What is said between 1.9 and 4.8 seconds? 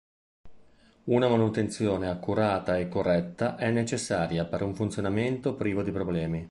accurata e corretta è necessaria per un